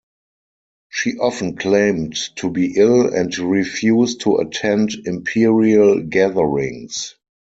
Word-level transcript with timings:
She 0.89 1.17
often 1.19 1.57
claimed 1.57 2.15
to 2.37 2.49
be 2.49 2.73
ill 2.75 3.13
and 3.13 3.37
refused 3.37 4.21
to 4.21 4.37
attend 4.37 4.93
imperial 5.05 6.01
gatherings. 6.01 7.13